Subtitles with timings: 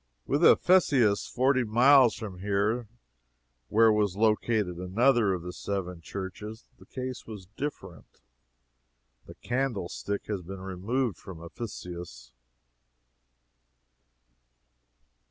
[0.25, 2.87] With Ephesus, forty miles from here,
[3.67, 8.19] where was located another of the seven churches, the case was different.
[9.27, 12.31] The "candlestick" has been removed from Ephesus.